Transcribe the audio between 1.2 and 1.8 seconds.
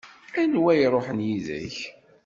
yid-k?